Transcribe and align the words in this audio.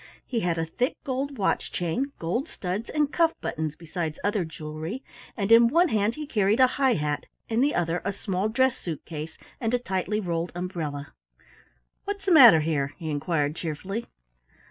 He 0.25 0.39
had 0.39 0.57
a 0.57 0.65
thick 0.65 0.95
gold 1.03 1.37
watch 1.37 1.71
chain, 1.71 2.11
gold 2.17 2.47
studs 2.47 2.89
and 2.89 3.13
cuff 3.13 3.35
buttons 3.39 3.75
besides 3.75 4.17
other 4.23 4.43
jewelry, 4.43 5.03
and 5.37 5.51
in 5.51 5.67
one 5.67 5.89
hand 5.89 6.15
he 6.15 6.25
carried 6.25 6.59
a 6.59 6.65
high 6.65 6.95
hat, 6.95 7.27
in 7.49 7.61
the 7.61 7.75
other 7.75 8.01
a 8.03 8.11
small 8.11 8.49
dress 8.49 8.75
suit 8.75 9.05
case 9.05 9.37
and 9.59 9.75
a 9.75 9.77
tightly 9.77 10.19
rolled 10.19 10.51
umbrella. 10.55 11.13
"What's 12.05 12.25
the 12.25 12.31
matter 12.31 12.61
here?" 12.61 12.95
he 12.97 13.11
inquired 13.11 13.55
cheerfully. 13.55 14.07